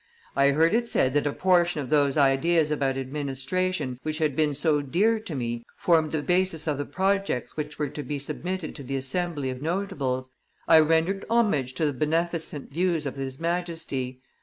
I 0.35 0.49
heard 0.49 0.73
it 0.73 0.87
said 0.87 1.13
that 1.13 1.27
a 1.27 1.31
portion 1.31 1.79
of 1.79 1.91
those 1.91 2.17
ideas 2.17 2.71
about 2.71 2.97
administration 2.97 3.99
which 4.01 4.17
had 4.17 4.35
been 4.35 4.55
so 4.55 4.81
dear 4.81 5.19
to 5.19 5.35
me 5.35 5.63
formed 5.77 6.11
the 6.11 6.23
basis 6.23 6.65
of 6.65 6.79
the 6.79 6.85
projects 6.85 7.55
which 7.55 7.77
were 7.77 7.89
to 7.89 8.01
be 8.01 8.17
submitted 8.17 8.73
to 8.77 8.83
the 8.83 8.95
Assembly 8.95 9.51
of 9.51 9.61
notables. 9.61 10.31
I 10.67 10.79
rendered 10.79 11.23
homage 11.29 11.73
to 11.75 11.85
the 11.85 11.93
beneficent 11.93 12.71
views 12.71 13.05
of 13.05 13.15
his 13.15 13.39
Majesty. 13.39 14.23